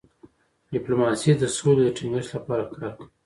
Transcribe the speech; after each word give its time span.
ډيپلوماسي 0.73 1.31
د 1.37 1.43
سولې 1.57 1.81
د 1.85 1.89
ټینګښت 1.97 2.31
لپاره 2.37 2.63
کار 2.77 2.91
کوي. 2.97 3.09